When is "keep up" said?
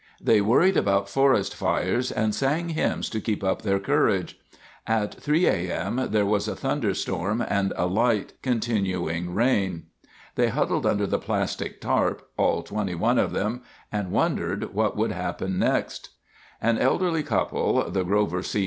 3.21-3.61